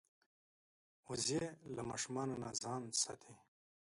[1.09, 1.43] وزې
[1.75, 3.33] له ماشومانو نه ځان ساتي